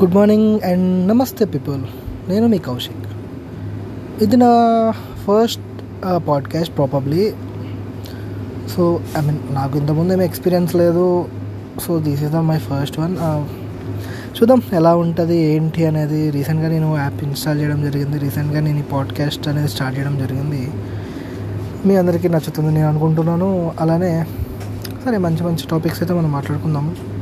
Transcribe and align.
Good 0.00 0.14
morning 0.14 0.60
and 0.60 1.08
నమస్తే 1.08 1.44
people 1.44 1.80
నేను 2.28 2.46
మీ 2.46 2.58
కౌశిక్. 2.58 3.06
ఇది 4.22 4.36
నా 4.36 4.50
first 5.24 5.64
podcast 6.28 6.76
probably 6.76 7.32
so 8.76 9.00
I 9.18 9.20
mean 9.26 9.38
నాకు 9.50 9.78
ఇంతకుముందు 9.78 10.12
ఏమి 10.12 10.24
ఎక్స్పీరియన్స్ 10.24 10.74
లేదు. 10.74 11.28
So 11.82 11.98
this 11.98 12.22
is 12.22 12.32
the 12.32 12.36
my 12.36 12.58
first 12.58 13.00
one 13.00 13.16
చూద్దాం 14.36 14.62
ఎలా 14.72 14.94
ఉంటుంది 14.96 15.36
ఏంటి 15.36 15.86
అనేది. 15.86 16.30
రీసెంట్గా 16.30 16.68
నేను 16.68 16.96
యాప్ 16.98 17.24
ఇన్స్టాల్ 17.24 17.60
చేయడం 17.60 17.82
జరిగింది. 17.82 18.18
రీసెంట్గా 18.18 18.60
నేను 18.60 18.78
ఈ 18.78 18.82
పాడ్కాస్ట్ 18.82 19.48
అనేది 19.48 19.68
స్టార్ట్ 19.68 19.98
చేయడం 19.98 20.18
జరిగింది. 20.18 20.70
మీ 21.86 21.96
అందరికీ 21.96 22.28
నచ్చుతుంది 22.28 22.74
నేను 22.74 22.88
అనుకుంటున్నాను. 22.88 23.72
అలానే 23.80 24.26
సరే 25.04 25.18
మంచి 25.18 25.44
మంచి 25.44 25.64
టాపిక్స్ 25.70 26.02
అయితే 26.02 26.14
మనం 26.14 26.32
మాట్లాడుకుందాము. 26.32 27.17